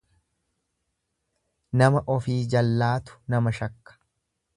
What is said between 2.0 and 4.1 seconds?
ofii jallaatu nama shakka.